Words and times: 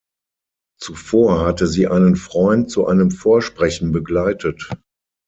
Zuvor 0.81 1.45
hatte 1.45 1.67
sie 1.67 1.87
einen 1.87 2.15
Freund 2.15 2.71
zu 2.71 2.87
einem 2.87 3.11
Vorsprechen 3.11 3.91
begleitet. 3.91 4.67